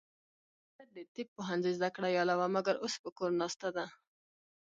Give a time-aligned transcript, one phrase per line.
[0.75, 3.85] وږمه د طب پوهنځۍ زده کړیاله وه، مګر اوس په کور ناسته ده.